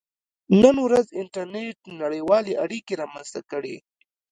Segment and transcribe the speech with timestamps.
[0.61, 3.75] •نن ورځ انټرنېټ نړیوالې اړیکې رامنځته کړې.